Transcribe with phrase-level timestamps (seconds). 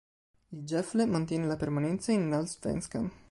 [0.47, 3.11] Il Gefle mantiene la permanenza in Allsvenskan.